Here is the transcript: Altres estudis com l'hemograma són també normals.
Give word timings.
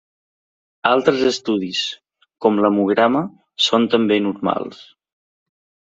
Altres 0.91 1.21
estudis 1.31 1.83
com 2.47 2.59
l'hemograma 2.63 3.25
són 3.69 3.89
també 3.97 4.21
normals. 4.31 4.85